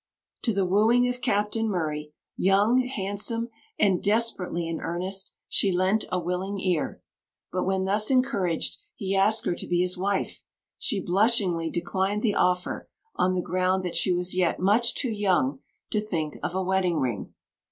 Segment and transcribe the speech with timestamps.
[0.41, 6.19] To the wooing of Captain Murray, young, handsome, and desperately in earnest, she lent a
[6.19, 7.03] willing ear;
[7.51, 10.43] but when thus encouraged, he asked her to be his wife,
[10.79, 15.59] she blushingly declined the offer, on the ground that she was yet much too young
[15.91, 17.35] to think of a wedding ring.